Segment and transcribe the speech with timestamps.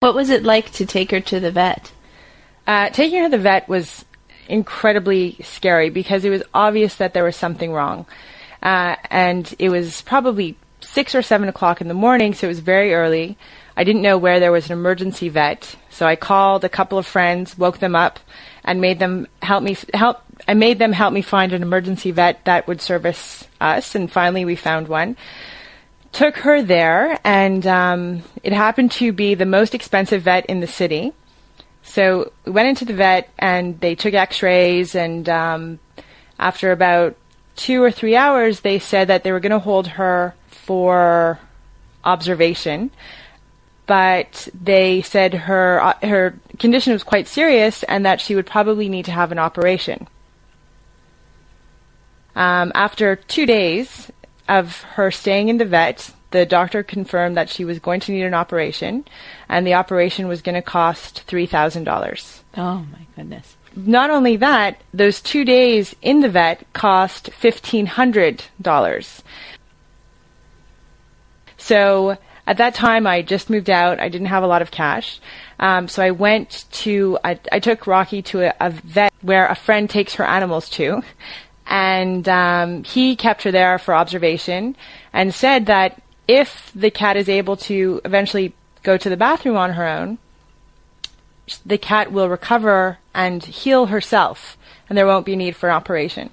[0.00, 1.90] What was it like to take her to the vet?
[2.66, 4.04] Uh, taking her to the vet was
[4.46, 8.04] incredibly scary because it was obvious that there was something wrong.
[8.62, 12.60] Uh, and it was probably six or seven o'clock in the morning, so it was
[12.60, 13.38] very early.
[13.74, 17.06] I didn't know where there was an emergency vet, so I called a couple of
[17.06, 18.20] friends, woke them up,
[18.64, 20.20] and made them help me help.
[20.46, 24.44] I made them help me find an emergency vet that would service us, and finally
[24.44, 25.16] we found one.
[26.16, 30.66] Took her there, and um, it happened to be the most expensive vet in the
[30.66, 31.12] city.
[31.82, 35.78] So we went into the vet, and they took X-rays, and um,
[36.38, 37.16] after about
[37.54, 41.38] two or three hours, they said that they were going to hold her for
[42.02, 42.92] observation.
[43.84, 48.88] But they said her uh, her condition was quite serious and that she would probably
[48.88, 50.08] need to have an operation.
[52.34, 54.10] Um, after two days
[54.48, 58.24] of her staying in the vet, the doctor confirmed that she was going to need
[58.24, 59.04] an operation,
[59.48, 62.42] and the operation was going to cost three thousand dollars.
[62.56, 63.56] Oh my goodness!
[63.76, 69.22] not only that, those two days in the vet cost $1,500.
[71.58, 74.00] So at that time, I just moved out.
[74.00, 75.20] I didn't have a lot of cash.
[75.58, 79.54] Um, so I went to, I, I took Rocky to a, a, vet where a
[79.54, 81.02] friend takes her animals to.
[81.66, 84.76] And um, he kept her there for observation
[85.12, 89.72] and said that if the cat is able to eventually go to the bathroom on
[89.72, 90.18] her own,
[91.64, 94.56] the cat will recover and heal herself,
[94.88, 96.30] and there won't be need for an operation.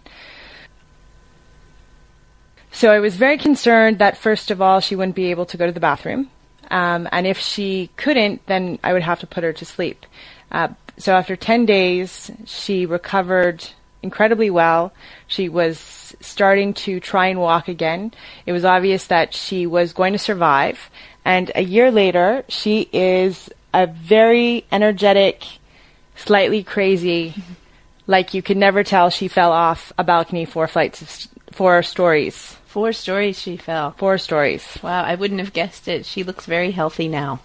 [2.72, 5.68] So I was very concerned that, first of all, she wouldn't be able to go
[5.68, 6.30] to the bathroom.
[6.72, 10.08] Um, and if she couldn't, then I would have to put her to sleep.
[10.52, 13.70] Uh, so after 10 days, she recovered
[14.04, 14.94] incredibly well.
[15.28, 18.14] She was starting to try and walk again.
[18.46, 20.90] It was obvious that she was going to survive.
[21.26, 25.44] And a year later, she is a very energetic,
[26.16, 27.34] slightly crazy,
[28.06, 32.58] like you could never tell she fell off a balcony four flights of four stories.
[32.66, 33.92] Four stories she fell.
[33.92, 34.66] Four stories.
[34.82, 36.06] Wow, I wouldn't have guessed it.
[36.06, 37.40] She looks very healthy now.